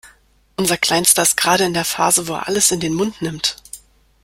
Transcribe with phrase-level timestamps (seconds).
[0.55, 3.57] Unser Kleinster ist gerade in der Phase, wo er alles in den Mund nimmt.